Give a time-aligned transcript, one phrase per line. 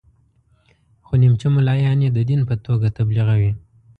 [1.05, 3.51] خو نیمچه ملایان یې د دین په توګه تبلیغوي.